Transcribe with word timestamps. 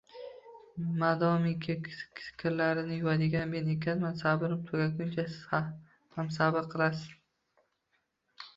Modomiki, 1.01 1.75
kirlarini 2.43 2.97
yuvadigan 3.01 3.53
men 3.53 3.69
ekanman, 3.75 4.17
sabrim 4.23 4.65
tugaguncha 4.73 5.29
siz 5.37 5.47
ham 6.19 6.35
sabr 6.41 6.69
qilasiz. 6.75 7.15